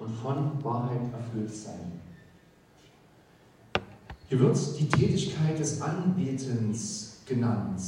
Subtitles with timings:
[0.00, 1.92] und von Wahrheit erfüllt sein.
[4.28, 7.80] Hier wird die Tätigkeit des Anbetens genannt.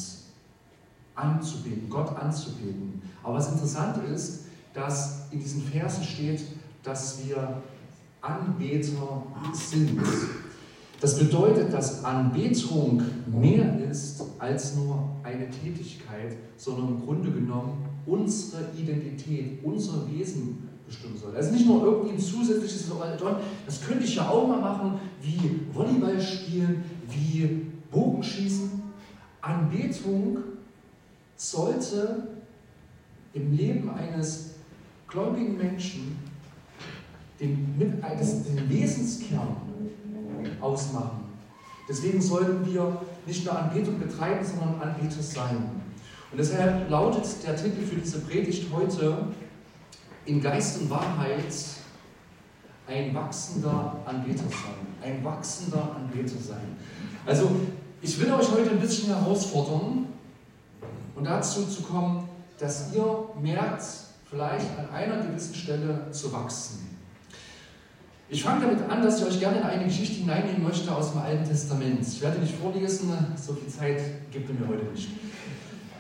[1.15, 3.03] Anzubeten, Gott anzubeten.
[3.23, 6.43] Aber was interessant ist, dass in diesen Versen steht,
[6.83, 7.63] dass wir
[8.21, 9.23] Anbeter
[9.53, 10.01] sind.
[11.01, 18.71] Das bedeutet, dass Anbetung mehr ist als nur eine Tätigkeit, sondern im Grunde genommen unsere
[18.77, 21.35] Identität, unser Wesen bestimmen soll.
[21.35, 25.61] Also nicht nur irgendwie ein zusätzliches Addon, das könnte ich ja auch mal machen, wie
[25.73, 28.83] Volleyball spielen, wie Bogenschießen.
[29.41, 30.39] Anbetung
[31.37, 32.29] sollte
[33.33, 34.51] im Leben eines
[35.09, 36.17] gläubigen Menschen
[37.41, 39.57] den, mit, den Wesenskern
[40.61, 41.23] ausmachen.
[41.89, 45.57] Deswegen sollten wir nicht nur Anbetung betreiben, sondern Anbeter sein.
[46.31, 49.27] Und deshalb lautet der Titel für diese Predigt heute
[50.25, 51.53] in Geist und Wahrheit
[52.87, 54.87] ein wachsender Anbeter sein.
[55.03, 56.77] Ein wachsender Anbeter sein.
[57.27, 57.51] Also,
[58.01, 60.07] ich will euch heute ein bisschen herausfordern
[61.15, 62.29] und dazu zu kommen,
[62.59, 63.83] dass ihr merkt,
[64.29, 66.93] vielleicht an einer gewissen Stelle zu wachsen.
[68.29, 71.21] Ich fange damit an, dass ich euch gerne in eine Geschichte hineinnehmen möchte aus dem
[71.21, 72.01] Alten Testament.
[72.01, 74.01] Ich werde nicht vorlesen, so viel Zeit
[74.31, 75.11] gibt es mir heute nicht.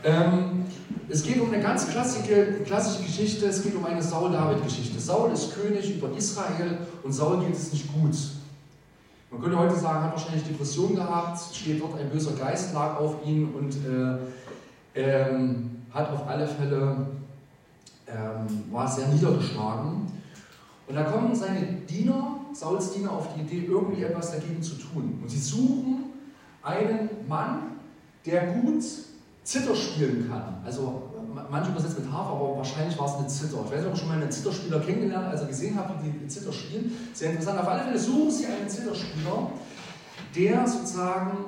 [0.04, 0.64] Ähm,
[1.08, 4.98] es geht um eine ganz klassische, klassische Geschichte, es geht um eine Saul-David-Geschichte.
[4.98, 8.16] Saul ist König über Israel und Saul geht es nicht gut.
[9.30, 13.16] Man könnte heute sagen, hat wahrscheinlich Depression gehabt, steht dort ein böser Geist, lag auf
[13.24, 14.18] ihn und äh,
[14.94, 17.06] ähm, hat auf alle Fälle,
[18.08, 20.06] ähm, war sehr niedergeschlagen.
[20.88, 25.18] Und da kommen seine Diener, Sauls Diener, auf die Idee, irgendwie etwas dagegen zu tun.
[25.22, 26.04] Und sie suchen
[26.62, 27.76] einen Mann,
[28.26, 28.82] der gut
[29.44, 30.62] Zitter spielen kann.
[30.64, 31.10] Also
[31.50, 33.62] manche übersetzen mit Harfe, aber wahrscheinlich war es eine Zitter.
[33.64, 36.28] Ich weiß nicht, ob ihr schon mal einen Zitterspieler kennengelernt, also gesehen habt, wie die
[36.28, 36.92] Zitter spielen.
[37.12, 37.60] Sehr interessant.
[37.60, 39.50] Auf alle Fälle suchen sie einen Zitterspieler,
[40.34, 41.38] der sozusagen,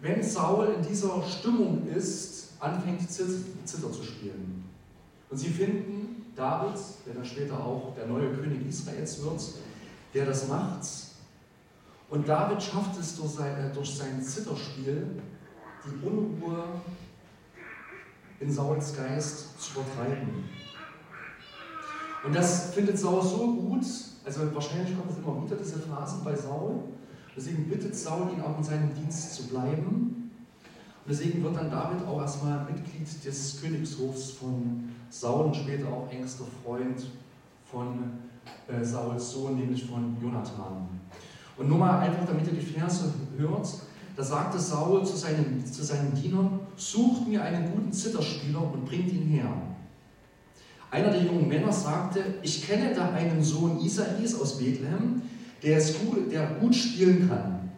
[0.00, 4.64] wenn Saul in dieser Stimmung ist, anfängt Zitter zu spielen.
[5.30, 9.40] Und sie finden David, der dann später auch der neue König Israels wird,
[10.14, 10.86] der das macht.
[12.10, 15.06] Und David schafft es durch sein, äh, durch sein Zitterspiel,
[15.84, 16.64] die Unruhe
[18.40, 20.44] in Sauls Geist zu übertreiben.
[22.24, 23.84] Und das findet Saul so gut,
[24.24, 26.80] also wahrscheinlich kommt es immer wieder, diese Phasen bei Saul.
[27.36, 30.30] Deswegen bittet Saul ihn auch in seinem Dienst zu bleiben.
[31.04, 36.10] Und deswegen wird dann David auch erstmal Mitglied des Königshofs von Saul und später auch
[36.10, 37.06] engster Freund
[37.70, 38.12] von
[38.68, 40.88] äh, Sauls Sohn, nämlich von Jonathan.
[41.56, 43.68] Und nur mal einfach, damit ihr die Verse hört,
[44.16, 49.12] da sagte Saul zu seinen, zu seinen Dienern, sucht mir einen guten Zitterspieler und bringt
[49.12, 49.52] ihn her.
[50.90, 55.22] Einer der jungen Männer sagte, ich kenne da einen Sohn Isais aus Bethlehem,
[55.62, 57.70] der, es gut, der gut spielen kann.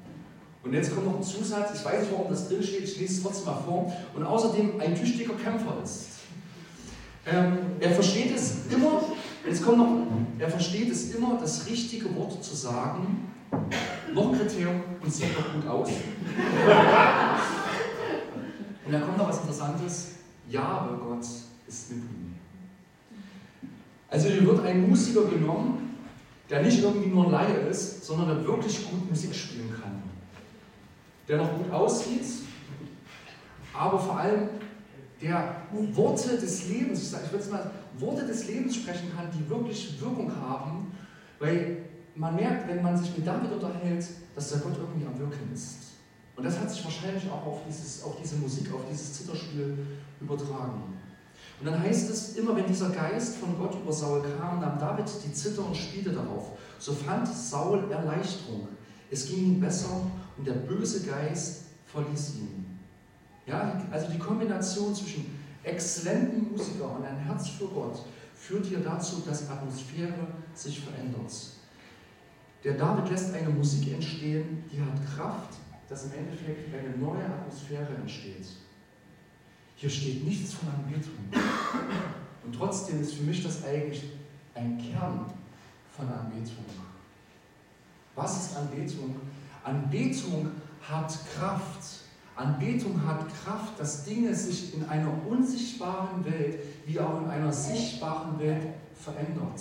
[0.62, 3.14] Und jetzt kommt noch ein Zusatz, ich weiß nicht, warum das drin steht, ich lese
[3.14, 3.92] es trotzdem mal vor.
[4.14, 6.08] Und außerdem ein tüchtiger Kämpfer ist.
[7.24, 9.02] Ähm, er versteht es immer,
[9.46, 10.06] jetzt kommt noch,
[10.38, 13.32] er versteht es immer, das richtige Wort zu sagen.
[14.14, 15.88] Noch ein Kriterium und sieht noch gut aus.
[18.86, 20.12] Und da kommt noch was Interessantes.
[20.48, 21.26] Ja, aber Gott
[21.66, 22.34] ist mit ihm.
[24.08, 25.98] Also hier wird ein Musiker genommen,
[26.48, 30.02] der nicht irgendwie nur ein Laie ist, sondern der wirklich gut Musik spielen kann.
[31.26, 32.24] Der noch gut aussieht,
[33.74, 34.48] aber vor allem
[35.20, 35.62] der
[35.92, 40.30] Worte des Lebens, ich würde es mal Worte des Lebens sprechen kann, die wirklich Wirkung
[40.40, 40.92] haben,
[41.38, 41.78] weil
[42.16, 45.76] man merkt, wenn man sich mit David unterhält, dass der Gott irgendwie am Wirken ist.
[46.34, 49.78] Und das hat sich wahrscheinlich auch auf, dieses, auf diese Musik, auf dieses Zitterspiel
[50.20, 50.82] übertragen.
[51.58, 55.06] Und dann heißt es, immer wenn dieser Geist von Gott über Saul kam, nahm David
[55.24, 56.52] die Zither und spielte darauf.
[56.78, 58.68] So fand Saul Erleichterung.
[59.10, 60.02] Es ging ihm besser
[60.36, 62.78] und der böse Geist verließ ihn.
[63.46, 68.04] Ja, also die Kombination zwischen exzellenten Musiker und ein Herz für Gott
[68.34, 71.32] führt hier dazu, dass Atmosphäre sich verändert.
[72.64, 75.54] Der David lässt eine Musik entstehen, die hat Kraft,
[75.88, 78.46] dass im Endeffekt eine neue Atmosphäre entsteht.
[79.76, 81.14] Hier steht nichts von Anbetung.
[82.44, 84.04] Und trotzdem ist für mich das eigentlich
[84.54, 85.26] ein Kern
[85.94, 86.64] von Anbetung.
[88.14, 89.16] Was ist Anbetung?
[89.62, 90.50] Anbetung
[90.80, 92.00] hat Kraft.
[92.34, 98.38] Anbetung hat Kraft, dass Dinge sich in einer unsichtbaren Welt wie auch in einer sichtbaren
[98.38, 98.62] Welt
[98.94, 99.60] verändert.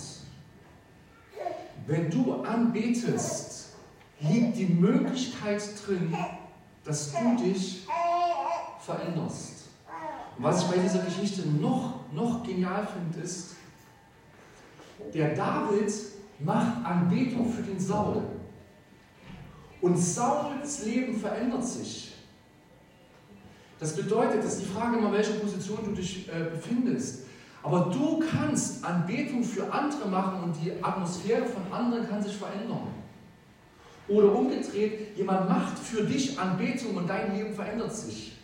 [1.86, 3.70] Wenn du anbetest,
[4.20, 6.14] liegt die Möglichkeit drin,
[6.84, 7.86] dass du dich
[8.80, 9.68] veränderst.
[10.36, 13.54] Und was ich bei dieser Geschichte noch, noch genial finde, ist,
[15.14, 15.92] der David
[16.40, 18.22] macht Anbetung für den Saul.
[19.80, 22.14] Und Sauls Leben verändert sich.
[23.78, 27.25] Das bedeutet, das ist die Frage immer, welcher Position du dich äh, befindest.
[27.66, 32.86] Aber du kannst Anbetung für andere machen und die Atmosphäre von anderen kann sich verändern.
[34.06, 38.36] Oder umgedreht, jemand macht für dich Anbetung und dein Leben verändert sich.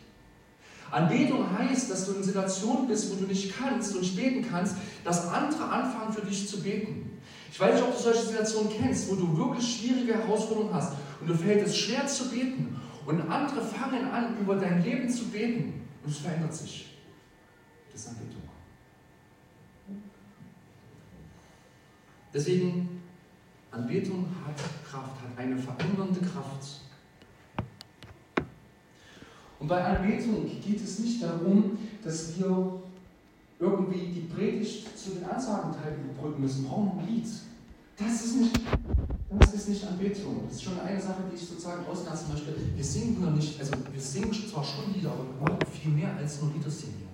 [0.91, 4.75] Anbetung heißt, dass du in Situationen bist, wo du nicht kannst und nicht beten kannst,
[5.05, 7.21] dass andere anfangen für dich zu beten.
[7.53, 11.29] Ich weiß nicht, ob du solche Situationen kennst, wo du wirklich schwierige Herausforderungen hast und
[11.29, 12.77] du fällt es schwer zu beten
[13.07, 16.99] und andere fangen an, über dein Leben zu beten und es verändert sich.
[17.93, 18.52] Das ist Anbetung.
[22.35, 23.03] Deswegen,
[23.71, 24.57] Anbetung hat
[24.89, 26.81] Kraft, hat eine verändernde Kraft.
[29.59, 32.83] Und bei Anbetung geht es nicht darum, dass wir
[33.59, 36.67] irgendwie die Predigt zu den Ansagenteilen überbrücken müssen.
[36.69, 37.29] Warum ein Lied?
[37.97, 38.61] Das ist nicht,
[39.39, 40.43] das ist nicht Anbetung.
[40.47, 42.55] Das ist schon eine Sache, die ich sozusagen auslassen möchte.
[42.75, 46.17] Wir singen nur nicht, also wir singen zwar schon Lieder, aber wir machen viel mehr
[46.17, 47.07] als nur Lieder singen.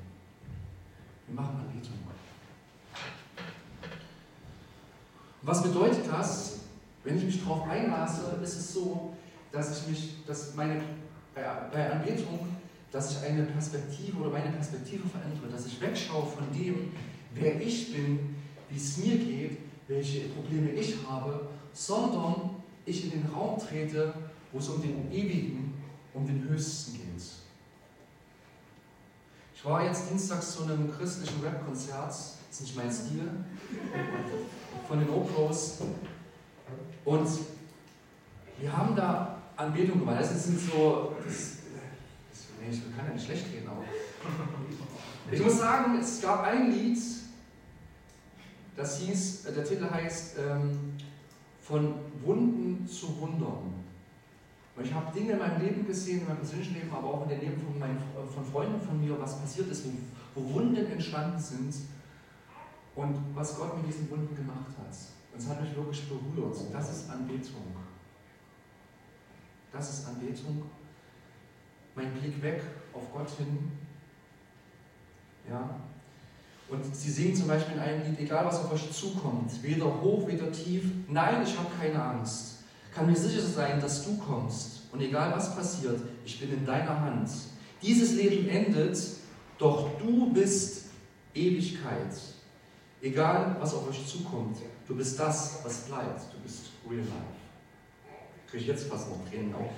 [1.27, 1.99] Wir machen Anbetung.
[5.43, 6.61] Was bedeutet das?
[7.05, 9.15] Wenn ich mich darauf einlasse, ist es so,
[9.53, 10.83] dass ich mich, dass meine,
[11.35, 11.43] bei,
[11.73, 12.49] bei Anbetung,
[12.91, 16.93] dass ich eine Perspektive oder meine Perspektive verändere, dass ich wegschaue von dem,
[17.35, 18.37] wer ich bin,
[18.69, 22.51] wie es mir geht, welche Probleme ich habe, sondern
[22.85, 24.13] ich in den Raum trete,
[24.53, 25.75] wo es um den Ewigen,
[26.15, 27.05] um den Höchsten geht.
[29.55, 33.29] Ich war jetzt dienstags zu einem christlichen Rap-Konzert, das ist nicht mein Stil,
[34.87, 35.79] von den Opros.
[37.05, 37.29] Und
[38.61, 40.21] wir haben da Anbetung gemacht.
[40.21, 41.59] Das sind so, das,
[42.31, 43.85] das, nee, ich kann ja nicht schlecht reden, aber
[45.31, 46.99] ich muss sagen, es gab ein Lied,
[48.77, 50.95] das hieß, der Titel heißt ähm,
[51.63, 51.95] Von
[52.25, 53.75] Wunden zu Wundern.
[54.77, 57.31] Und ich habe Dinge in meinem Leben gesehen, in meinem persönlichen Leben, aber auch in
[57.31, 57.99] den Leben von, meinen,
[58.33, 59.91] von Freunden von mir, was passiert ist, wo,
[60.41, 61.75] wo Wunden entstanden sind
[62.99, 64.93] und was Gott mit diesen Wunden gemacht hat.
[65.37, 66.57] Es hat mich wirklich berührt.
[66.73, 67.77] Das ist Anbetung.
[69.73, 70.65] Das ist Anbetung.
[71.95, 72.61] Mein Blick weg
[72.93, 73.71] auf Gott hin.
[75.49, 75.77] Ja.
[76.69, 80.27] Und sie singen zum Beispiel in einem Lied, egal was auf euch zukommt, weder hoch,
[80.27, 82.65] weder tief, nein, ich habe keine Angst.
[82.93, 84.83] Kann mir sicher sein, dass du kommst.
[84.91, 87.31] Und egal was passiert, ich bin in deiner Hand.
[87.81, 88.99] Dieses Leben endet,
[89.57, 90.87] doch du bist
[91.33, 92.38] Ewigkeit.
[93.01, 94.57] Egal, was auf euch zukommt,
[94.87, 96.21] du bist das, was bleibt.
[96.33, 97.39] Du bist real life.
[98.51, 99.71] Kriege ich jetzt fast noch Tränen auf.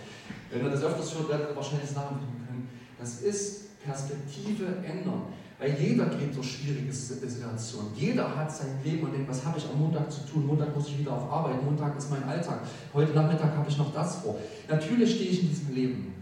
[0.51, 2.69] Wenn ihr das öfters hört, werdet ihr wahrscheinlich das nachempfinden können.
[2.99, 5.25] Das ist Perspektive ändern.
[5.59, 7.95] Weil jeder geht durch schwierige Situationen.
[7.95, 10.47] Jeder hat sein Leben und denkt, was habe ich am Montag zu tun?
[10.47, 11.63] Montag muss ich wieder auf Arbeit.
[11.63, 12.63] Montag ist mein Alltag.
[12.95, 14.39] Heute Nachmittag habe ich noch das vor.
[14.69, 16.15] Natürlich stehe ich in diesem Leben.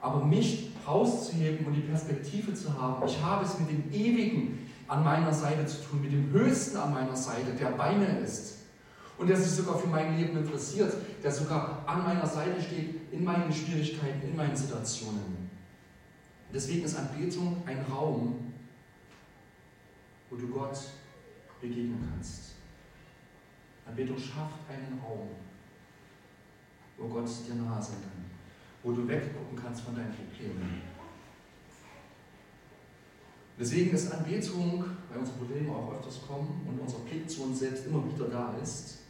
[0.00, 5.04] Aber mich rauszuheben und die Perspektive zu haben, ich habe es mit dem Ewigen, an
[5.04, 8.58] meiner Seite zu tun, mit dem Höchsten an meiner Seite, der bei mir ist
[9.16, 10.92] und der sich sogar für mein Leben interessiert,
[11.22, 15.48] der sogar an meiner Seite steht in meinen Schwierigkeiten, in meinen Situationen.
[16.52, 18.52] Deswegen ist Anbetung ein Raum,
[20.28, 20.76] wo du Gott
[21.60, 22.54] begegnen kannst.
[23.86, 25.28] Anbetung schafft einen Raum,
[26.98, 28.24] wo Gott dir nahe sein kann,
[28.82, 30.82] wo du weggucken kannst von deinen Problemen
[33.60, 37.86] Deswegen ist Anbetung, weil unsere Probleme auch öfters kommen und unser Blick zu uns selbst
[37.86, 39.00] immer wieder da ist,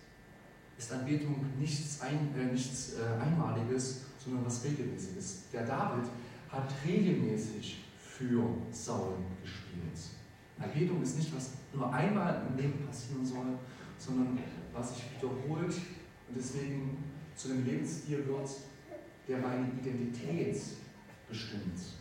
[0.76, 5.42] ist Anbetung nichts, ein, äh, nichts äh, Einmaliges, sondern was Regelmäßiges.
[5.52, 6.06] Der David
[6.48, 8.42] hat regelmäßig für
[8.72, 10.18] Saul gespielt.
[10.58, 13.56] Anbetung ist nicht, was nur einmal im Leben passieren soll,
[13.98, 14.36] sondern
[14.72, 16.98] was sich wiederholt und deswegen
[17.36, 18.50] zu einem Lebensstil wird,
[19.28, 20.60] der meine Identität
[21.28, 21.99] bestimmt.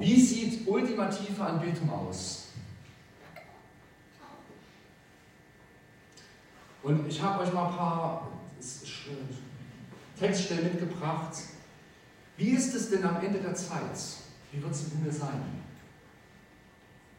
[0.00, 2.48] Wie sieht ultimative Anbetung aus?
[6.82, 8.28] Und ich habe euch mal ein paar
[10.18, 11.34] Textstellen mitgebracht.
[12.36, 13.98] Wie ist es denn am Ende der Zeit?
[14.52, 15.62] Wie wird es im Himmel sein?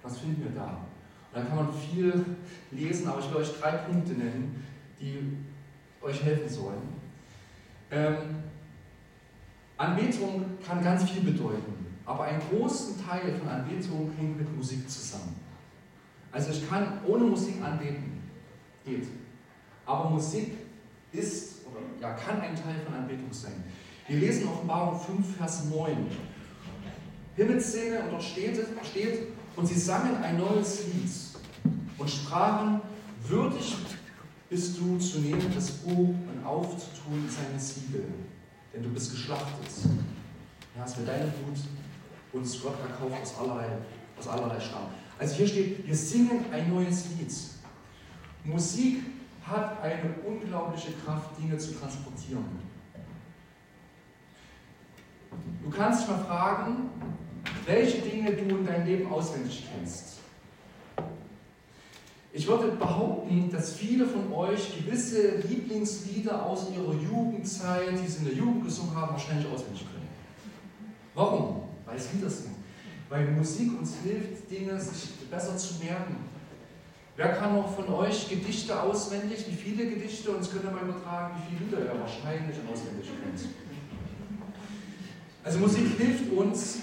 [0.04, 0.86] Was finden wir da?
[1.34, 2.24] Und da kann man viel
[2.72, 4.64] lesen, aber ich will euch drei Punkte nennen,
[5.00, 5.38] die
[6.02, 6.82] euch helfen sollen.
[7.90, 8.44] Ähm,
[9.78, 15.36] Anbetung kann ganz viel bedeuten, aber einen großen Teil von Anbetung hängt mit Musik zusammen.
[16.32, 18.22] Also ich kann ohne Musik anbeten,
[18.86, 19.08] geht.
[19.86, 20.54] Aber Musik
[21.12, 23.64] ist oder ja, kann ein Teil von Anbetung sein.
[24.08, 26.08] Wir lesen Offenbarung 5, Vers 9.
[27.36, 31.10] Himmelsszene und dort steht, steht, und sie sangen ein neues Lied.
[31.98, 32.82] und sprachen,
[33.28, 33.76] würdig
[34.50, 38.06] bist du zu nehmen das Buch und aufzutun seine Siegel,
[38.76, 39.90] denn du bist geschlachtet.
[40.74, 41.58] Du hast mit deinem Blut
[42.34, 43.68] uns Gott erkauft aus allerlei,
[44.20, 44.88] aus allerlei Stamm.
[45.18, 47.34] Also hier steht, wir singen ein neues Lied.
[48.44, 49.04] Musik
[49.48, 52.44] hat eine unglaubliche Kraft, Dinge zu transportieren.
[55.64, 56.90] Du kannst dich mal fragen,
[57.66, 60.20] welche Dinge du in deinem Leben auswendig kennst.
[62.38, 68.26] Ich würde behaupten, dass viele von euch gewisse Lieblingslieder aus ihrer Jugendzeit, die sie in
[68.26, 70.10] der Jugend gesungen haben, wahrscheinlich auswendig können.
[71.14, 71.62] Warum?
[71.86, 72.56] Weil es Lieder sind.
[73.08, 76.18] Weil Musik uns hilft, Dinge sich besser zu merken.
[77.16, 79.46] Wer kann noch von euch Gedichte auswendig?
[79.48, 80.32] Wie viele Gedichte?
[80.32, 83.50] Und es könnt ihr mal übertragen, wie viele Lieder ihr wahrscheinlich auswendig kennt.
[85.42, 86.80] Also Musik hilft uns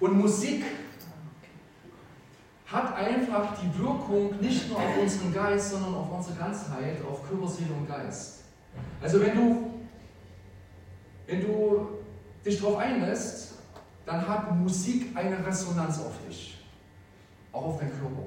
[0.00, 0.64] und Musik
[2.70, 7.48] hat einfach die Wirkung nicht nur auf unseren Geist, sondern auf unsere Ganzheit, auf Körper,
[7.48, 8.40] Seele und Geist.
[9.00, 9.70] Also wenn du,
[11.26, 11.88] wenn du
[12.44, 13.54] dich darauf einlässt,
[14.04, 16.62] dann hat Musik eine Resonanz auf dich,
[17.52, 18.22] auch auf deinen Körper,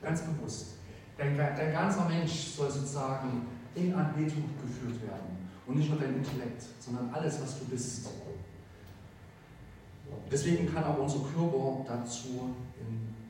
[0.00, 0.74] ganz bewusst.
[1.18, 6.62] Dein, dein ganzer Mensch soll sozusagen in Anbetung geführt werden und nicht nur dein Intellekt,
[6.78, 8.08] sondern alles, was du bist.
[10.30, 12.54] Deswegen kann auch unser Körper dazu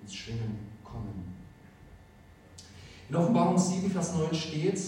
[0.06, 1.34] ins Schwingen kommen.
[3.08, 4.80] In Offenbarung 7, Vers 9 steht,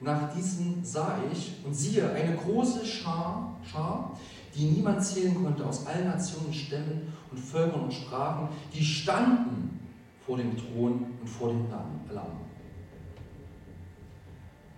[0.00, 4.16] nach diesen sah ich und siehe eine große Schar, Schar,
[4.54, 9.80] die niemand zählen konnte, aus allen Nationen, Stämmen und Völkern und Sprachen, die standen
[10.24, 11.66] vor dem Thron und vor dem
[12.12, 12.40] Lamm.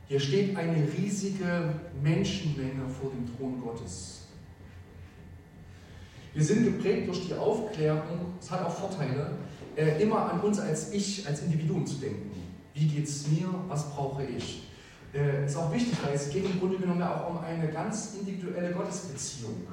[0.09, 4.29] Hier steht eine riesige Menschenmenge vor dem Thron Gottes.
[6.33, 9.33] Wir sind geprägt durch die Aufklärung, es hat auch Vorteile,
[9.77, 12.31] äh, immer an uns als Ich, als Individuum zu denken.
[12.75, 13.49] Wie geht es mir?
[13.69, 14.69] Was brauche ich?
[15.15, 18.73] Äh, ist auch wichtig, weil es geht im Grunde genommen auch um eine ganz individuelle
[18.73, 19.67] Gottesbeziehung.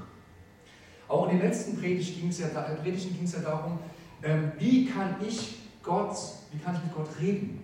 [1.07, 3.79] Auch in den letzten Predigten ging es ja, ja darum,
[4.23, 6.17] ähm, wie kann ich Gott,
[6.51, 7.61] wie kann ich mit Gott reden?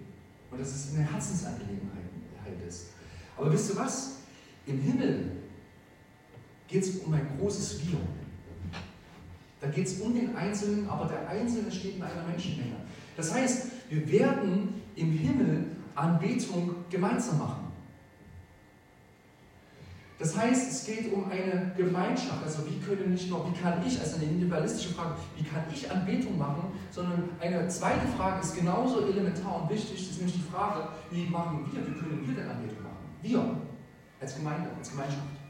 [0.51, 1.87] Und dass es eine Herzensangelegenheit
[2.67, 2.87] ist.
[3.37, 4.17] Aber wisst ihr was?
[4.67, 5.31] Im Himmel
[6.67, 7.97] geht es um ein großes Wir.
[9.61, 12.77] Da geht es um den Einzelnen, aber der Einzelne steht in einer Menschenmenge.
[13.15, 17.71] Das heißt, wir werden im Himmel Anbetung gemeinsam machen.
[20.17, 22.43] Das heißt, es geht um eine Gemeinschaft.
[22.43, 25.89] Also wie können nicht nur, wie kann ich, also eine individualistische Frage, wie kann ich
[25.89, 30.51] Anbetung machen, sondern eine zweite Frage ist genauso elementar und wichtig, das ist nämlich die
[30.51, 32.97] Frage, wie machen wir, wie können wir denn Anbetung machen?
[33.23, 33.57] Wir,
[34.19, 35.40] als Gemeinde, als Gemeinschaft.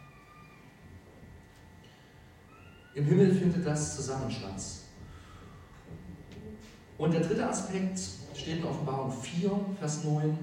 [2.94, 4.62] Im Himmel findet das zusammen statt.
[6.98, 8.00] Und der dritte Aspekt
[8.36, 10.38] steht in Offenbarung 4, Vers 9.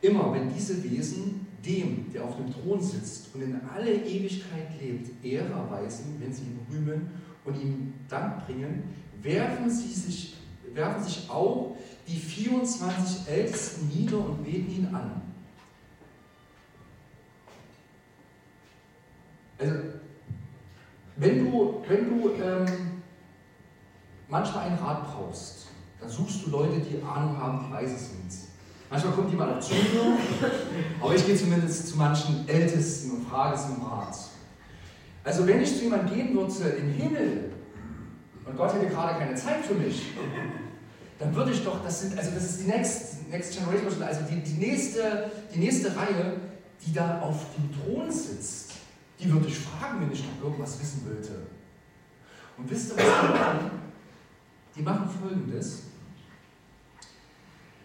[0.00, 5.24] Immer wenn diese Wesen dem, der auf dem Thron sitzt und in alle Ewigkeit lebt,
[5.24, 7.10] Ehre erweisen, wenn sie ihn rühmen
[7.44, 8.82] und ihm Dank bringen,
[9.22, 10.34] werfen sie sich,
[10.74, 11.76] werfen sich auch
[12.08, 15.22] die 24 Ältesten nieder und beten ihn an.
[19.58, 19.74] Also
[21.22, 23.02] wenn du, wenn du ähm,
[24.28, 25.68] manchmal einen Rat brauchst,
[26.00, 28.30] dann suchst du Leute, die Ahnung haben, die weise sind.
[28.90, 30.18] Manchmal kommt jemand auch zu mir,
[31.00, 34.16] aber ich gehe zumindest zu manchen Ältesten und frage sie um Rat.
[35.24, 37.52] Also wenn ich zu jemandem gehen würde im Himmel
[38.44, 40.12] und Gott hätte gerade keine Zeit für mich,
[41.18, 44.40] dann würde ich doch, das sind, also das ist die Next, Next Generation, also die,
[44.40, 46.40] die, nächste, die nächste Reihe,
[46.84, 48.72] die da auf dem Thron sitzt.
[49.22, 51.46] Die würde ich fragen, wenn ich noch irgendwas wissen wollte.
[52.58, 53.70] Und wisst ihr, was die machen?
[54.74, 55.82] Die machen folgendes.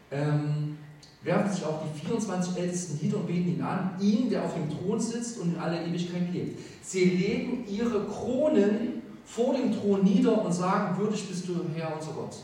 [0.10, 0.78] Ähm,
[1.22, 4.70] werfen sich auch die 24 Ältesten nieder und beten ihn an, ihn, der auf dem
[4.70, 6.60] Thron sitzt und in aller Ewigkeit lebt.
[6.82, 12.14] Sie legen ihre Kronen vor dem Thron nieder und sagen, würdig bist du Herr, unser
[12.14, 12.38] Gott.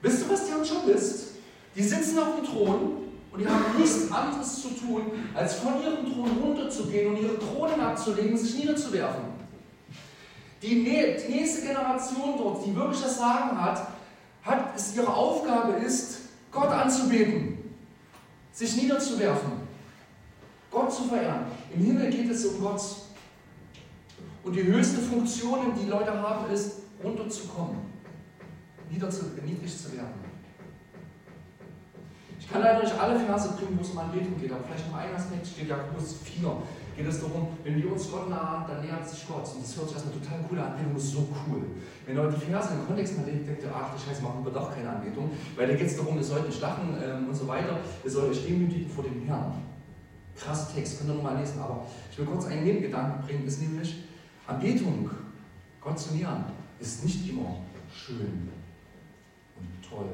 [0.00, 1.32] Wisst ihr, was deren Job ist?
[1.74, 5.02] Die sitzen auf dem Thron und die haben nichts anderes zu tun,
[5.34, 9.38] als von ihrem Thron runterzugehen und ihre Kronen abzulegen und sich niederzuwerfen.
[10.62, 13.88] Die, nächste Generation dort, die wirklich das Sagen hat,
[14.42, 16.20] hat es ihre Aufgabe ist,
[16.50, 17.58] Gott anzubeten,
[18.52, 19.52] sich niederzuwerfen,
[20.70, 21.46] Gott zu verehren.
[21.74, 22.80] Im Himmel geht es um Gott.
[24.42, 27.76] Und die höchste Funktion, die Leute haben, ist, runterzukommen,
[28.90, 29.10] niedrig
[29.78, 30.27] zu werden.
[32.48, 34.96] Ich kann leider nicht alle Verse bringen, wo es um Anbetung geht, aber vielleicht noch
[34.96, 36.48] ein Aspekt steht Jakobus 4.
[36.96, 39.44] geht es darum, wenn wir uns Gott nahen, dann nähert sich Gott.
[39.52, 40.72] Und das hört sich erstmal total cool an.
[40.72, 41.60] Anbetung ist so cool.
[42.06, 44.50] Wenn ihr die Verse im Kontext mal legt, denkt ihr, ach, die Scheiße, machen wir
[44.50, 45.30] doch keine Anbetung.
[45.56, 47.80] Weil da geht es darum, ihr sollt nicht lachen ähm, und so weiter.
[48.02, 49.52] Ihr sollt euch demütigen vor dem Herrn.
[50.34, 51.60] Krass Text, könnt ihr nochmal lesen.
[51.60, 54.04] Aber ich will kurz einen Nebengedanken bringen, ist nämlich,
[54.46, 55.10] Anbetung,
[55.82, 56.46] Gott zu nähern,
[56.80, 57.56] ist nicht immer
[57.92, 58.48] schön
[59.58, 60.08] und toll.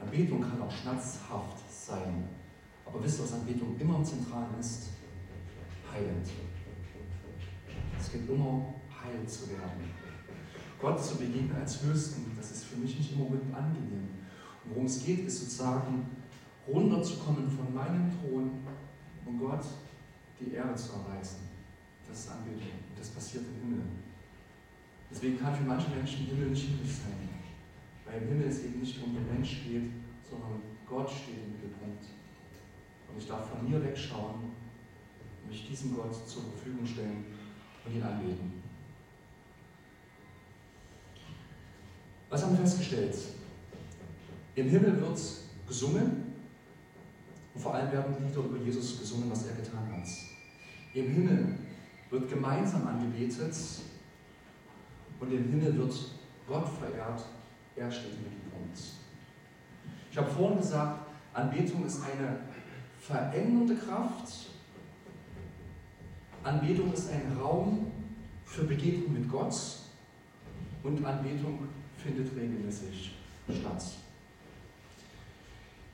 [0.00, 2.28] Anbetung kann auch schmerzhaft sein.
[2.84, 4.90] Aber wisst ihr, was Anbetung immer im Zentralen ist?
[5.92, 6.28] Heilend.
[7.98, 9.90] Es geht immer, heil zu werden.
[10.80, 14.08] Gott zu begegnen als Höchsten, das ist für mich nicht immer unbedingt angenehm.
[14.64, 16.06] Und worum es geht, ist sozusagen
[16.68, 18.50] runterzukommen von meinem Thron
[19.24, 19.64] und Gott
[20.38, 21.48] die Ehre zu erweisen.
[22.08, 22.60] Das ist Anbetung.
[22.90, 23.86] Und das passiert im Himmel.
[25.10, 27.35] Deswegen kann für manche Menschen Himmel nicht himmlisch sein.
[28.06, 29.90] Weil im Himmel es eben nicht um den Mensch geht,
[30.28, 32.04] sondern Gott steht im Mittelpunkt.
[33.08, 34.34] Und ich darf von mir wegschauen
[35.42, 37.24] und mich diesem Gott zur Verfügung stellen
[37.84, 38.62] und ihn anbeten.
[42.28, 43.16] Was haben wir festgestellt?
[44.56, 45.20] Im Himmel wird
[45.66, 46.34] gesungen
[47.54, 50.08] und vor allem werden Lieder über Jesus gesungen, was er getan hat.
[50.94, 51.58] Im Himmel
[52.10, 53.54] wird gemeinsam angebetet
[55.20, 55.94] und im Himmel wird
[56.46, 57.22] Gott verehrt.
[57.76, 58.78] Er steht im Mittelpunkt.
[60.10, 62.38] Ich habe vorhin gesagt, Anbetung ist eine
[62.98, 64.46] verändernde Kraft.
[66.42, 67.92] Anbetung ist ein Raum
[68.46, 69.54] für Begegnung mit Gott
[70.82, 71.68] und Anbetung
[71.98, 73.16] findet regelmäßig
[73.50, 73.84] statt.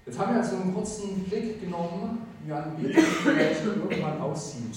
[0.06, 4.76] Jetzt haben wir also einen kurzen Blick genommen, wie Anbetung vielleicht irgendwann aussieht.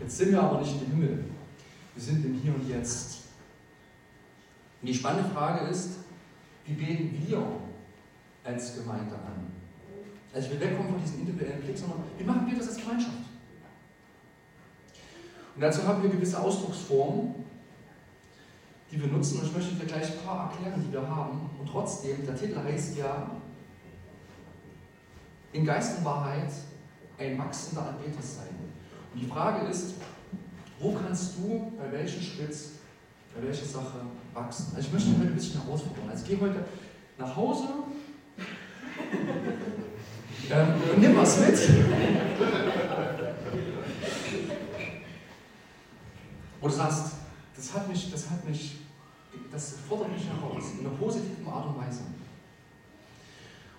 [0.00, 1.24] Jetzt sind wir aber nicht im Himmel.
[1.94, 3.22] Wir sind im Hier und Jetzt.
[4.82, 6.05] Und die spannende Frage ist,
[6.66, 7.46] wie beten wir
[8.44, 9.52] als Gemeinde an?
[10.32, 13.16] Also ich will wegkommen von diesem individuellen Blick, sondern wie machen wir das als Gemeinschaft?
[15.54, 17.34] Und dazu haben wir gewisse Ausdrucksformen,
[18.90, 19.40] die wir nutzen.
[19.40, 21.48] Und ich möchte dir gleich ein paar erklären, die wir haben.
[21.58, 23.30] Und trotzdem, der Titel heißt ja,
[25.52, 26.50] in Geist und Wahrheit
[27.18, 28.54] ein wachsender Anbeter sein.
[29.14, 29.94] Und die Frage ist,
[30.78, 32.54] wo kannst du bei welchem Schritt,
[33.34, 34.00] bei welcher Sache
[34.36, 34.72] wachsen?
[34.76, 36.10] Also ich möchte heute ein bisschen herausfordern.
[36.10, 36.64] Also ich gehe heute
[37.18, 37.64] nach Hause
[40.50, 41.58] ähm, und nimm was mit.
[46.60, 47.14] Und du sagst,
[47.56, 48.76] das hat mich, das hat mich,
[49.50, 52.02] das fordert mich heraus, in einer positiven Art und Weise.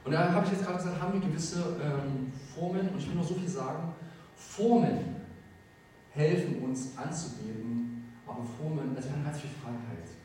[0.03, 3.15] Und da habe ich jetzt gerade gesagt, haben wir gewisse ähm, Formeln, und ich will
[3.15, 3.93] nur so viel sagen,
[4.35, 5.17] Formeln
[6.11, 10.16] helfen uns anzubeten, aber Formeln, also wir haben ganz viel Freiheit.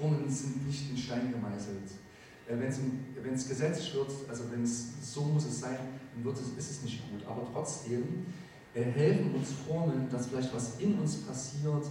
[0.00, 1.90] Formeln sind nicht in Stein gemeißelt.
[2.48, 2.56] Äh,
[3.22, 5.78] wenn es gesetzlich wird, also wenn es so muss es sein,
[6.14, 7.24] dann wird es, ist es nicht gut.
[7.26, 8.26] Aber trotzdem
[8.74, 11.86] äh, helfen uns Formeln, dass vielleicht was in uns passiert,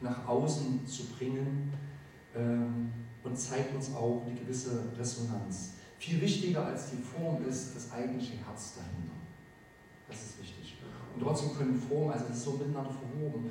[0.00, 1.72] nach außen zu bringen
[2.34, 2.90] ähm,
[3.22, 5.74] und zeigt uns auch eine gewisse Resonanz.
[5.98, 9.14] Viel wichtiger als die Form ist das eigentliche Herz dahinter.
[10.08, 10.76] Das ist wichtig.
[11.14, 13.50] Und trotzdem können Formen, also das ist so miteinander verwoben,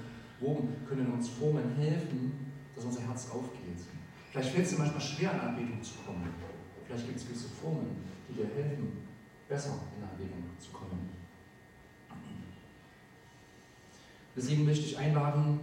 [0.85, 2.33] können uns Formen helfen,
[2.75, 3.77] dass unser Herz aufgeht.
[4.31, 6.33] Vielleicht fällt es dir manchmal schwer, in Anbetung zu kommen.
[6.85, 7.97] Vielleicht gibt es gewisse Formen,
[8.29, 9.05] die dir helfen,
[9.49, 11.09] besser in Anbetung zu kommen.
[14.33, 15.59] Deswegen möchte ich einladen,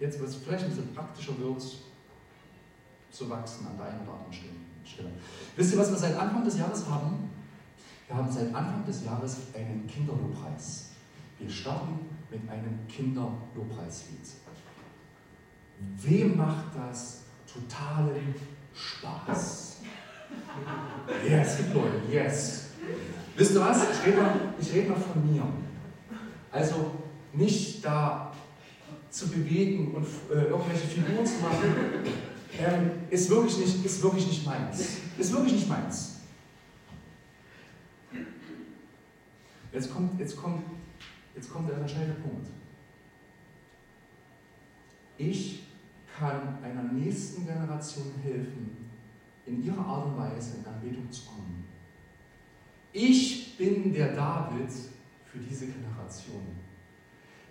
[0.00, 1.62] jetzt, was vielleicht ein bisschen praktischer wird,
[3.10, 5.10] zu wachsen an der einen oder anderen Stelle.
[5.54, 7.30] Wisst ihr, was wir seit Anfang des Jahres haben?
[8.06, 10.92] Wir haben seit Anfang des Jahres einen Kinderlobpreis.
[11.38, 11.98] Wir starten
[12.30, 14.26] mit einem Kinderlobpreislied.
[15.98, 17.25] Wem macht das
[17.56, 18.34] totalen
[18.74, 19.78] Spaß?
[21.28, 22.68] Yes, Leute, yes.
[23.36, 23.82] Wisst ihr was?
[23.90, 24.34] Ich rede mal,
[24.72, 25.42] red mal von mir.
[26.50, 26.92] Also
[27.32, 28.32] nicht da
[29.10, 31.74] zu bewegen und äh, irgendwelche Figuren zu machen,
[32.58, 34.98] ähm, ist, wirklich nicht, ist wirklich nicht meins.
[35.18, 36.12] Ist wirklich nicht meins.
[39.72, 40.62] Jetzt kommt, jetzt kommt
[41.36, 42.48] Jetzt kommt der entscheidende Punkt.
[45.18, 45.65] Ich
[46.18, 48.76] kann einer nächsten Generation helfen,
[49.44, 51.64] in ihrer Art und Weise in Anbetung zu kommen.
[52.92, 54.70] Ich bin der David
[55.24, 56.42] für diese Generation.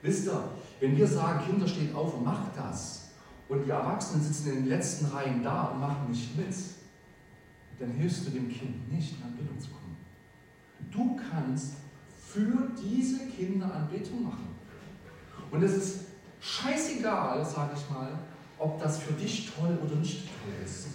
[0.02, 0.50] Wisst ihr,
[0.80, 3.06] wenn wir sagen, Kinder steht auf und macht das,
[3.48, 6.56] und die Erwachsenen sitzen in den letzten Reihen da und machen nicht mit,
[7.80, 9.98] dann hilfst du dem Kind nicht, in Anbetung zu kommen.
[10.92, 11.76] Du kannst
[12.20, 14.48] für diese Kinder Anbetung machen.
[15.52, 16.00] Und es ist
[16.42, 18.20] scheißegal, sage ich mal,
[18.58, 20.88] ob das für dich toll oder nicht toll ist.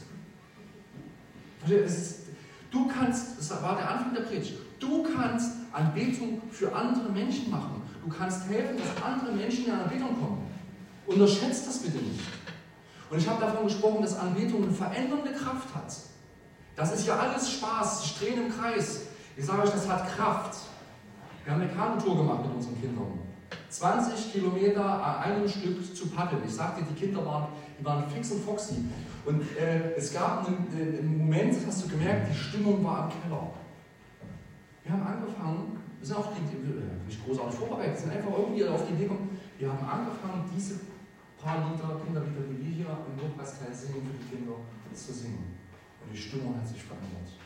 [2.71, 7.83] du kannst, das war der Anfang der Predigt, du kannst Anbetung für andere Menschen machen.
[8.05, 10.47] Du kannst helfen, dass andere Menschen in Anbetung kommen.
[11.07, 12.21] Unterschätzt das bitte nicht.
[13.11, 15.95] Und ich habe davon gesprochen, dass Anbetung eine verändernde Kraft hat.
[16.77, 19.03] Das ist ja alles Spaß, drehe im Kreis.
[19.37, 20.57] Ich sage euch, das hat Kraft.
[21.45, 23.19] Wir haben eine Kanutour gemacht mit unseren Kindern.
[23.71, 26.43] 20 Kilometer an einem Stück zu paddeln.
[26.45, 28.85] Ich sagte, die Kinder waren, die waren fix und foxy.
[29.25, 33.51] Und äh, es gab einen, einen, Moment, hast du gemerkt, die Stimmung war am Keller.
[34.83, 38.87] Wir haben angefangen, wir sind auf die, äh, nicht großartig vorbereitet, sind einfach irgendwie auf
[38.87, 40.81] die Idee gekommen, wir haben angefangen, diese
[41.39, 44.57] paar Lieder, Kinderlieder, die wir hier im Lobpreiskreis singen, für die Kinder
[44.95, 45.57] zu singen.
[46.03, 47.39] Und die Stimmung hat sich verändert.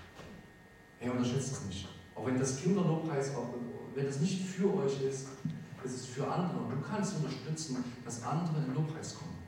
[0.98, 1.88] Hey, unterschätzt das nicht.
[2.14, 3.32] Auch wenn das Kinderlobpreis,
[3.94, 5.28] wenn das nicht für euch ist,
[5.84, 6.58] ist es für andere.
[6.58, 9.38] Und du kannst unterstützen, dass andere in Lobpreis kommen.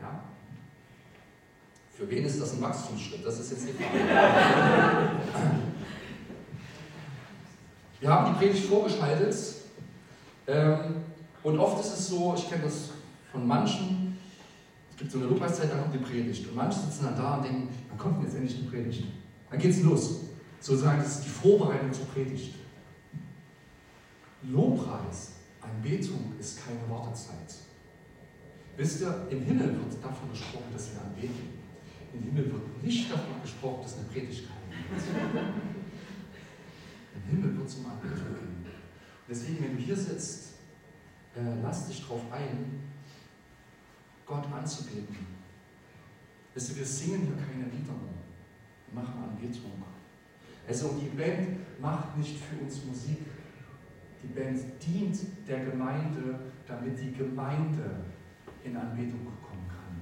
[0.00, 0.24] Ja?
[1.92, 3.24] Für wen ist das ein Wachstumsschritt?
[3.24, 5.10] Das ist jetzt die Frage.
[7.98, 9.34] Wir haben die Predigt vorgeschaltet
[10.46, 10.96] ähm,
[11.42, 12.90] und oft ist es so, ich kenne das
[13.32, 14.18] von manchen,
[14.90, 17.44] es gibt so eine Lobpreiszeit, dann kommt die Predigt und manche sitzen dann da und
[17.44, 19.06] denken, wann kommt jetzt endlich die Predigt?
[19.50, 20.20] Dann geht es los.
[20.60, 22.54] Sozusagen, das ist die Vorbereitung zur Predigt.
[24.48, 27.54] Lobpreis, Anbetung ist keine Wartezeit.
[28.76, 31.56] Wisst ihr, im Himmel wird davon gesprochen, dass wir anbeten.
[32.12, 35.02] Im Himmel wird nicht davon gesprochen, dass eine Predigt wird.
[37.14, 38.66] Im Himmel wird es um Anbetung gehen.
[39.28, 40.54] Deswegen, wenn du hier sitzt,
[41.34, 42.82] äh, lass dich darauf ein,
[44.24, 45.16] Gott anzubeten.
[46.54, 49.72] Wisst ihr, wir singen hier keine Lieder, wir machen Anbetung.
[50.68, 53.18] Also die Band macht nicht für uns Musik.
[54.22, 58.04] Die Band dient der Gemeinde, damit die Gemeinde
[58.64, 60.00] in Anbetung kommen kann.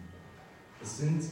[0.83, 1.23] Es sind,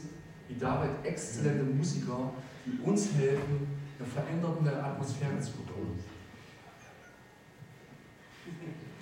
[0.47, 2.31] wie David, exzellente Musiker,
[2.65, 3.67] die uns helfen,
[3.97, 5.99] eine verändernde Atmosphäre zu bekommen.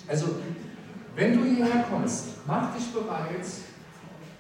[0.07, 0.35] Also,
[1.15, 3.45] wenn du hierher kommst, mach dich bereit,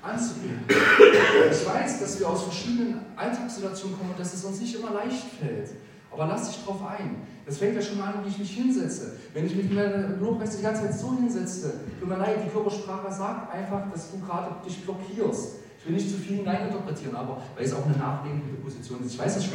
[0.01, 0.63] anzubeten.
[0.67, 5.27] Ich weiß, dass wir aus verschiedenen Alltagssituationen kommen und dass es uns nicht immer leicht
[5.39, 5.71] fällt.
[6.11, 7.15] Aber lass dich drauf ein.
[7.45, 9.13] Das fängt ja schon mal an, wie ich mich hinsetze.
[9.33, 12.49] Wenn ich mich mit meiner Lobpreis die ganze Zeit so hinsetze, tut mir leid, die
[12.49, 15.55] Körpersprache sagt einfach, dass du gerade dich blockierst.
[15.79, 19.13] Ich will nicht zu viel hineininterpretieren, aber weil es auch eine nachdenkende Position ist.
[19.13, 19.53] Ich weiß es schon.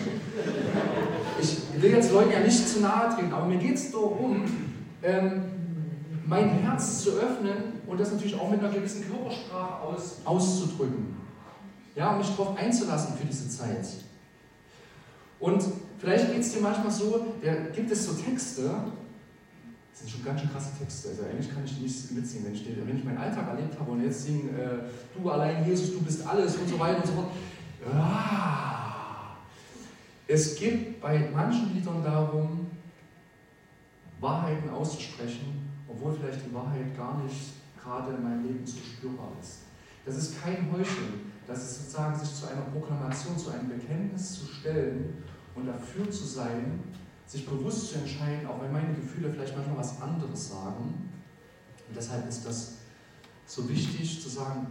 [1.40, 4.42] Ich will jetzt Leuten ja nicht zu nahe treten, aber mir geht es darum,
[5.04, 5.42] ähm,
[6.26, 11.14] mein Herz zu öffnen und das natürlich auch mit einer gewissen Körpersprache aus, auszudrücken.
[11.94, 13.86] Ja, um mich darauf einzulassen für diese Zeit.
[15.38, 15.62] Und
[15.98, 18.70] vielleicht geht es dir manchmal so, da gibt es so Texte,
[19.90, 21.08] das sind schon ganz schön krasse Texte.
[21.08, 23.92] Also eigentlich kann ich die nicht mitsingen, wenn ich, wenn ich meinen Alltag erlebt habe
[23.92, 24.78] und jetzt singe, äh,
[25.16, 27.30] du allein Jesus, du bist alles und so weiter und so fort.
[27.94, 29.36] Ah.
[30.28, 32.66] Es geht bei manchen Liedern darum,
[34.20, 39.60] Wahrheiten auszusprechen, obwohl vielleicht die Wahrheit gar nicht gerade in meinem Leben so spürbar ist.
[40.04, 44.46] Das ist kein Heucheln, das ist sozusagen sich zu einer Proklamation, zu einem Bekenntnis zu
[44.46, 45.22] stellen
[45.56, 46.80] und dafür zu sein,
[47.26, 51.10] sich bewusst zu entscheiden, auch wenn meine Gefühle vielleicht manchmal was anderes sagen.
[51.88, 52.74] Und deshalb ist das
[53.46, 54.66] so wichtig zu sagen,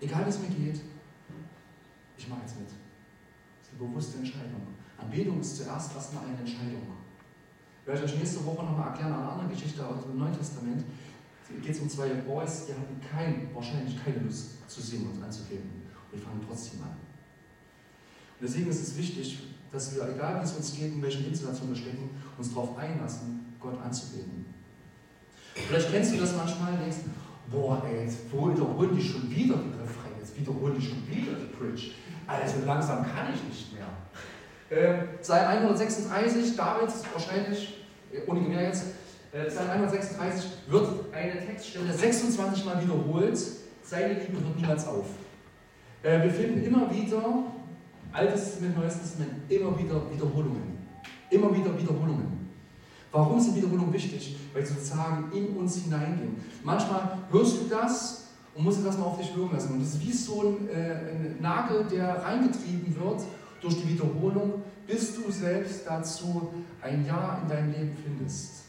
[0.00, 0.80] egal wie es mir geht,
[2.16, 2.68] ich mache jetzt mit.
[2.68, 4.66] Das ist eine bewusste Entscheidung.
[4.98, 6.82] Anbetung ist zuerst erstmal eine Entscheidung.
[7.80, 10.84] Ich werde euch nächste Woche nochmal erklären, eine andere Geschichte aus dem Neuen Testament.
[11.42, 15.70] Es geht um zwei Boys, die hatten kein, wahrscheinlich keine Lust zu singen und anzugeben.
[16.10, 16.96] Und die fangen trotzdem an.
[18.40, 21.74] Und deswegen ist es wichtig, dass wir, egal wie es uns geht, in welchen Lebenssituationen
[21.74, 24.46] wir stecken, uns darauf einlassen, Gott anzubeten.
[25.54, 26.98] Vielleicht kennst du das manchmal und denkst,
[27.50, 31.56] boah, ey, jetzt wiederholen die schon wieder die Refrain, jetzt wiederholen die schon wieder die
[31.56, 31.90] Bridge.
[32.26, 33.88] Also langsam kann ich nicht mehr.
[34.70, 37.84] Äh, Psalm 136, David wahrscheinlich,
[38.26, 38.86] ohne Gewehr jetzt,
[39.32, 43.38] äh, Psalm 136 wird eine Textstelle 26 Mal wiederholt.
[43.82, 45.06] Seine Liebe hört niemals auf.
[46.02, 47.44] Äh, wir finden immer wieder
[48.14, 50.78] Altes Testament, Neues Testament, immer wieder Wiederholungen.
[51.30, 52.48] Immer wieder Wiederholungen.
[53.10, 54.36] Warum sind Wiederholungen wichtig?
[54.52, 56.36] Weil sie sozusagen in uns hineingehen.
[56.62, 59.72] Manchmal hörst du das und musst das mal auf dich wirken lassen.
[59.72, 63.22] Und das ist wie so ein, äh, ein Nagel, der reingetrieben wird
[63.60, 68.64] durch die Wiederholung, bis du selbst dazu ein Ja in deinem Leben findest.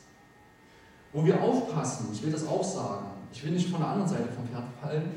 [1.14, 4.30] Wo wir aufpassen, ich will das auch sagen, ich will nicht von der anderen Seite
[4.36, 5.12] vom Pferd fallen,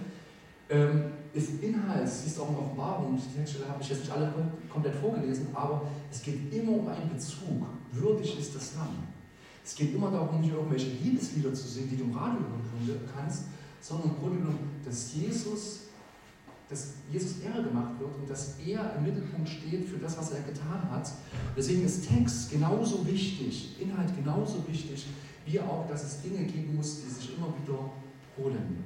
[0.68, 4.32] ähm, ist Inhalt, siehst du auch in Offenbarung, die Textstelle habe ich jetzt nicht alle
[4.68, 7.66] komplett vorgelesen, aber es geht immer um einen Bezug.
[7.92, 9.04] Würdig ist das Lamm.
[9.64, 12.38] Es geht immer darum, nicht irgendwelche Liebeslieder zu singen, die du im Radio
[12.86, 13.44] hören kannst,
[13.80, 15.80] sondern im Grunde genommen, dass Jesus,
[16.70, 20.40] dass Jesus Ehre gemacht wird und dass er im Mittelpunkt steht für das, was er
[20.40, 21.10] getan hat.
[21.56, 25.06] Deswegen ist Text genauso wichtig, Inhalt genauso wichtig
[25.44, 27.90] wie auch, dass es Dinge geben muss, die sich immer wieder
[28.36, 28.84] holen.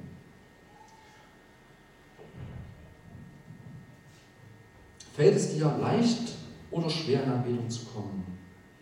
[5.13, 6.33] Fällt es dir leicht
[6.71, 8.23] oder schwer in Anbetung zu kommen?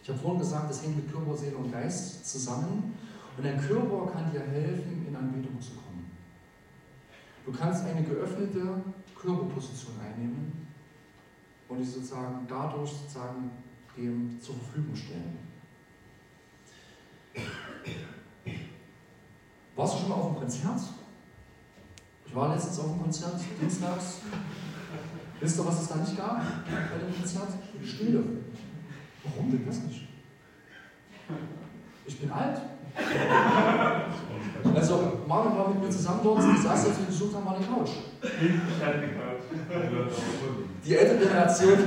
[0.01, 2.97] Ich habe vorhin gesagt, das hängt mit Körper, Seele und Geist zusammen.
[3.37, 6.09] Und dein Körper kann dir helfen, in Anbetung zu kommen.
[7.45, 8.81] Du kannst eine geöffnete
[9.19, 10.67] Körperposition einnehmen
[11.67, 13.51] und dich sozusagen dadurch sozusagen
[13.97, 15.37] dem zur Verfügung stellen.
[19.75, 20.79] Warst du schon mal auf einem Konzert?
[22.25, 24.21] Ich war letztens auf einem Konzert, dienstags.
[25.41, 27.49] Wisst ihr, was es da nicht gab bei dem Konzert?
[27.83, 28.23] Stille.
[29.23, 30.07] Warum denn das nicht?
[32.05, 32.61] Ich bin alt.
[34.75, 37.65] Also, Marvin war mit mir zusammen dort, die saß, als wir gesucht haben, war eine
[37.65, 37.89] Couch.
[40.85, 41.77] Die ältere Generation,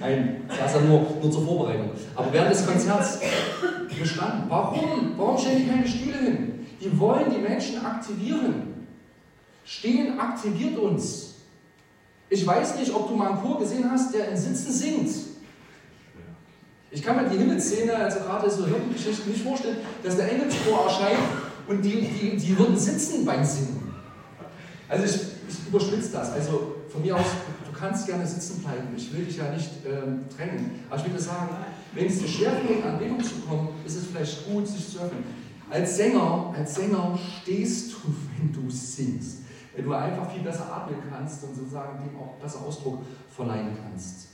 [0.00, 1.90] nein, saß ja nur, nur zur Vorbereitung.
[2.14, 3.20] Aber während des Konzerts
[3.98, 4.44] gestanden.
[4.48, 5.12] Warum?
[5.16, 6.66] Warum stellen die keine Stühle hin?
[6.80, 8.86] Die wollen die Menschen aktivieren.
[9.64, 11.29] Stehen aktiviert uns.
[12.30, 15.10] Ich weiß nicht, ob du mal einen Chor gesehen hast, der in Sitzen singt.
[16.92, 21.18] Ich kann mir die Himmelsszene, also gerade so Hirtengeschichten, nicht vorstellen, dass der Engelschor erscheint
[21.68, 23.94] und die, die, die würden sitzen beim Singen.
[24.88, 26.30] Also ich, ich überspitze das.
[26.32, 27.26] Also von mir aus,
[27.64, 28.88] du kannst gerne sitzen bleiben.
[28.96, 30.80] Ich will dich ja nicht ähm, drängen.
[30.88, 31.48] Aber ich will dir sagen,
[31.94, 35.24] wenn es dir schwerfällt, in Anbetung zu kommen, ist es vielleicht gut, sich zu öffnen.
[35.68, 37.98] Als Sänger, als Sänger stehst du,
[38.36, 39.39] wenn du singst.
[39.80, 43.02] Wenn du einfach viel besser atmen kannst und sozusagen dem auch besser Ausdruck
[43.34, 44.28] verleihen kannst.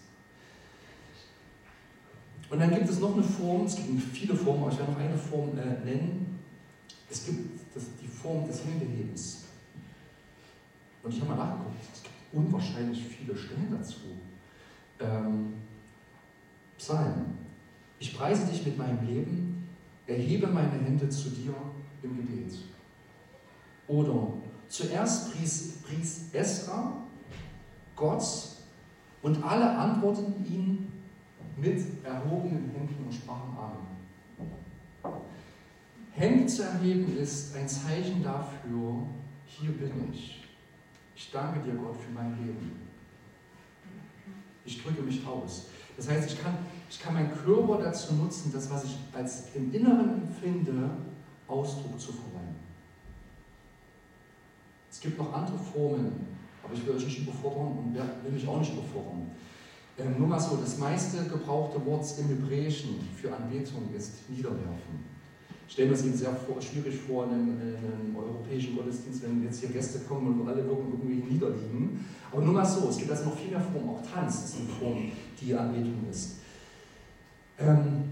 [2.51, 4.99] Und dann gibt es noch eine Form, es gibt viele Formen, aber ich werde noch
[4.99, 6.41] eine Form äh, nennen.
[7.09, 9.45] Es gibt das, die Form des Händehebens.
[11.05, 14.01] Und ich habe mal nachgeguckt, es gibt unwahrscheinlich viele Stellen dazu.
[14.99, 15.55] Ähm,
[16.77, 17.39] Psalm.
[18.01, 19.69] Ich preise dich mit meinem Leben,
[20.09, 21.55] erhebe meine Hände zu dir
[22.03, 22.53] im Gebet.
[23.87, 24.33] Oder
[24.69, 26.93] zuerst pries, pries Esra
[27.95, 28.23] Gott
[29.23, 30.93] und alle antworteten ihm
[31.57, 33.87] mit erhobenen Händen und sprachen Amen.
[36.13, 39.03] Hände zu erheben ist ein Zeichen dafür,
[39.47, 40.45] hier bin ich.
[41.15, 42.73] Ich danke dir, Gott, für mein Leben.
[44.65, 45.67] Ich drücke mich aus.
[45.97, 46.59] Das heißt, ich kann,
[46.91, 50.91] ich kann meinen Körper dazu nutzen, das, was ich als im Inneren empfinde,
[51.49, 52.46] Ausdruck zu verleihen.
[54.97, 56.11] Es gibt noch andere Formen,
[56.65, 59.31] aber ich will euch nicht überfordern und will mich auch nicht überfordern.
[59.99, 65.05] Ähm, nur mal so, das meiste gebrauchte Wort im Hebräischen für Anbetung ist niederwerfen.
[65.69, 69.23] Ich stelle mir das eben sehr vor, schwierig vor in einem, in einem, europäischen Gottesdienst,
[69.25, 72.03] wenn jetzt hier Gäste kommen und alle wirken irgendwie niederliegen.
[72.33, 73.91] Aber nur mal so, es gibt also noch viel mehr Formen.
[73.91, 76.37] Auch Tanz ist eine Form, die Anbetung ist.
[77.59, 78.05] Ähm,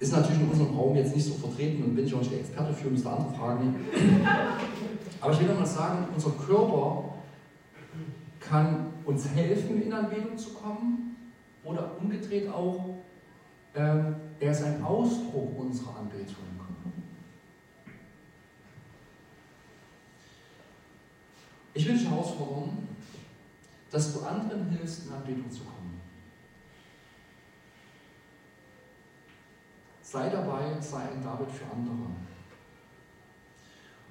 [0.00, 2.40] ist natürlich in unserem Raum jetzt nicht so vertreten und bin ich auch nicht der
[2.40, 3.74] Experte für, müsste andere fragen.
[5.20, 7.14] Aber ich will nochmal sagen, unser Körper
[8.40, 11.16] kann uns helfen, in Anbetung zu kommen
[11.64, 12.96] oder umgedreht auch,
[13.74, 16.48] ähm, er ist ein Ausdruck unserer Anbetung.
[21.78, 22.88] Ich will dich herausfordern,
[23.88, 26.00] dass du anderen hilfst, in Anbetung zu kommen.
[30.02, 32.10] Sei dabei, sei ein David für andere.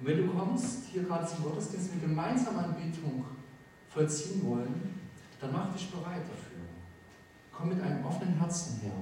[0.00, 3.24] Und wenn du kommst, hier gerade zum Gottesdienst, wir gemeinsam Anbetung
[3.88, 4.98] vollziehen wollen,
[5.40, 6.58] dann mach dich bereit dafür.
[7.52, 8.92] Komm mit einem offenen Herzen her.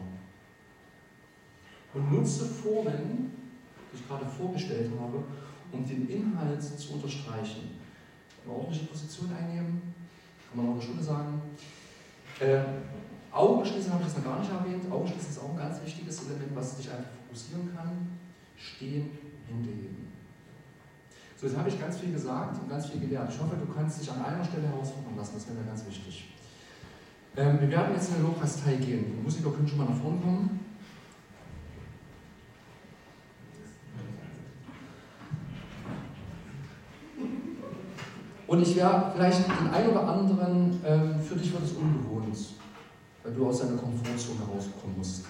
[1.92, 3.32] Und nutze Formen,
[3.92, 5.24] die ich gerade vorgestellt habe,
[5.72, 7.78] um den Inhalt zu unterstreichen.
[8.44, 9.94] Eine ordentliche Position einnehmen,
[10.48, 11.42] kann man auch eine Stunde sagen.
[12.40, 12.62] Äh,
[13.32, 14.90] Augenschließen habe ich das noch gar nicht erwähnt.
[14.90, 18.08] Augenschließen ist auch ein ganz wichtiges Element, was dich einfach fokussieren kann.
[18.56, 19.10] Stehen,
[19.46, 20.15] Hände heben.
[21.38, 23.30] So, jetzt habe ich ganz viel gesagt und ganz viel gelernt.
[23.30, 26.32] Ich hoffe, du kannst dich an einer Stelle herausfordern lassen, das wäre mir ganz wichtig.
[27.36, 29.04] Ähm, wir werden jetzt in den Lobpreisteil gehen.
[29.18, 30.60] Die Musiker können schon mal nach vorne kommen.
[38.46, 42.38] Und ich werde vielleicht den einen oder anderen, ähm, für dich wird es ungewohnt,
[43.22, 45.26] weil du aus deiner Komfortzone herauskommen musst.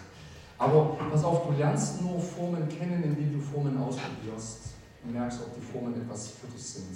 [0.56, 4.75] Aber pass auf, du lernst nur Formen kennen, indem du Formen ausprobierst
[5.06, 6.86] und merkst, ob die Formen etwas für dich sind.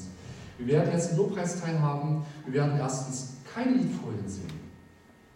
[0.59, 2.25] Wir werden jetzt einen Lobpreisteil haben.
[2.45, 4.61] Wir werden erstens keine Liedfolien singen.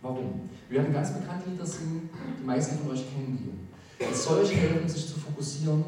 [0.02, 0.48] Warum?
[0.68, 4.04] Wir werden ganz bekannte Lieder singen, die meisten von euch kennen die.
[4.04, 5.84] Es soll euch helfen, sich zu fokussieren,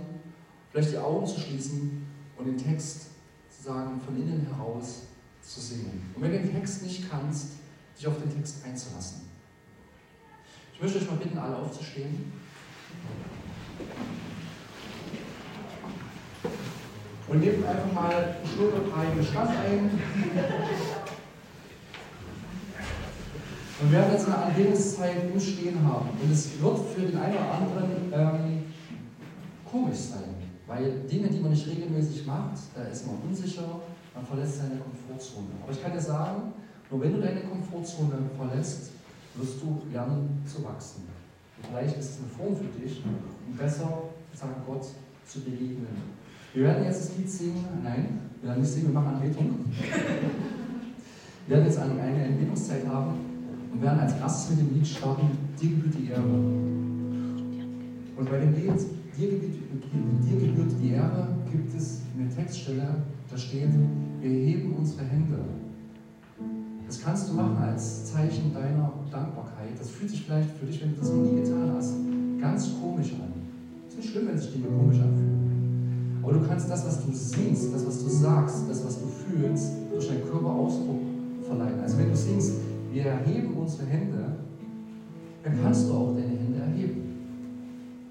[0.71, 2.07] vielleicht die Augen zu schließen
[2.39, 3.09] und den Text
[3.51, 5.03] sozusagen von innen heraus
[5.43, 6.11] zu singen.
[6.15, 7.49] Und wenn du den Text nicht kannst,
[7.99, 9.23] dich auf den Text einzulassen.
[10.75, 12.33] Ich möchte euch mal bitten, alle aufzustehen.
[17.29, 19.91] Und nehmt einfach mal schulterfreien Stand ein.
[23.79, 26.09] Und wir werden jetzt eine Anbetungszeit im Stehen haben.
[26.23, 28.65] Und es wird für den einen oder anderen ähm,
[29.71, 30.35] komisch sein,
[30.67, 33.81] weil Dinge, die man nicht regelmäßig macht, da ist man unsicher,
[34.15, 35.49] man verlässt seine Komfortzone.
[35.63, 36.55] Aber ich kann dir sagen,
[36.91, 38.93] nur wenn du deine Komfortzone verlässt,
[39.35, 41.03] wirst du lernen zu wachsen.
[41.59, 44.87] Und vielleicht ist es eine Form für dich, um besser, sagen Gott,
[45.27, 46.17] zu begegnen.
[46.57, 47.65] Wir werden jetzt das Lied singen.
[47.85, 49.57] Nein, wir werden nicht singen, wir machen Anbetung.
[51.47, 53.13] Wir werden jetzt eine Anbetungszeit haben
[53.75, 55.29] und werden als erstes mit dem Lied starten,
[55.61, 56.23] dir gebührt die Ehre.
[58.17, 58.73] Und bei dem Lied,
[59.19, 59.53] dir gebührt,
[60.25, 63.69] dir gebührt die Ehre, gibt es eine Textstelle, da steht,
[64.23, 65.39] wir heben unsere Hände.
[66.87, 69.79] Das kannst du machen als Zeichen deiner Dankbarkeit.
[69.79, 71.97] Das fühlt sich vielleicht für dich, wenn du das noch nie getan hast,
[72.41, 73.35] ganz komisch an.
[73.87, 75.46] Es ist nicht schlimm, wenn sich Dinge komisch anfühlen.
[76.27, 79.75] Aber du kannst das, was du singst, das, was du sagst, das, was du fühlst,
[79.93, 80.99] durch deinen Körper Ausdruck
[81.47, 81.79] verleihen.
[81.81, 82.55] Also wenn du singst,
[82.91, 84.35] wir erheben unsere Hände,
[85.45, 87.15] dann kannst du auch deine Hände erheben.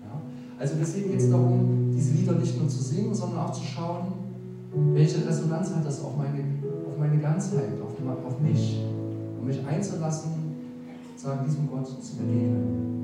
[0.01, 0.21] Ja?
[0.57, 4.13] Also deswegen geht es darum, diese Lieder nicht nur zu singen, sondern auch zu schauen,
[4.93, 6.39] welche Resonanz hat das auf meine,
[6.89, 8.81] auf meine Ganzheit, auf, auf mich,
[9.37, 10.31] um mich einzulassen,
[11.17, 12.95] sagen, diesem Gott zu begegnen.